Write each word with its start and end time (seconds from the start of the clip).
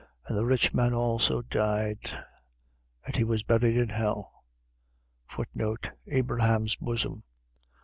And 0.25 0.35
the 0.35 0.47
rich 0.47 0.73
man 0.73 0.95
also 0.95 1.43
died: 1.43 1.99
and 3.05 3.15
he 3.15 3.23
was 3.23 3.43
buried 3.43 3.77
in 3.77 3.89
hell. 3.89 4.33
Abraham's 6.07 6.75
bosom. 6.77 7.21